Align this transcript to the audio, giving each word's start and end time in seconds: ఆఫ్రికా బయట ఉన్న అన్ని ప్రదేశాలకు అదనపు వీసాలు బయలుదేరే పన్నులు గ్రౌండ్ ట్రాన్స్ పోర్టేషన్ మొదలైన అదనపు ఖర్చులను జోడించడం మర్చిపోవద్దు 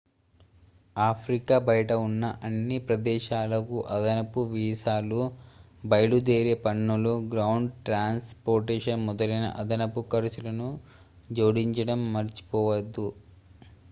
ఆఫ్రికా 0.95 1.55
బయట 1.65 1.91
ఉన్న 2.03 2.23
అన్ని 2.41 2.77
ప్రదేశాలకు 2.87 3.75
అదనపు 3.91 4.43
వీసాలు 4.53 5.19
బయలుదేరే 5.83 6.55
పన్నులు 6.65 7.13
గ్రౌండ్ 7.31 7.71
ట్రాన్స్ 7.85 8.31
పోర్టేషన్ 8.47 9.07
మొదలైన 9.09 9.49
అదనపు 9.61 10.03
ఖర్చులను 10.11 10.69
జోడించడం 11.33 12.01
మర్చిపోవద్దు 12.13 13.07